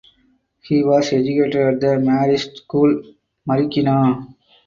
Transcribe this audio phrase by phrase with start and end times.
[0.63, 3.03] He was educated at the Marist School
[3.47, 4.25] (Marikina).